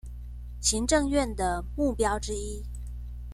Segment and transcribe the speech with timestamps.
[0.59, 2.63] 行政院的目標之一